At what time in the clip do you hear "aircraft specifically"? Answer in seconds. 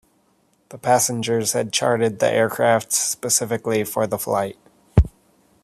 2.27-3.83